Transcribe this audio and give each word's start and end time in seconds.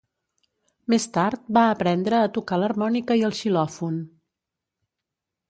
Més 0.93 1.03
tard, 1.17 1.43
va 1.57 1.65
aprendre 1.73 2.21
a 2.21 2.31
tocar 2.39 2.59
l'harmònica 2.63 3.19
i 3.21 3.23
el 3.29 3.37
xilòfon. 3.43 4.01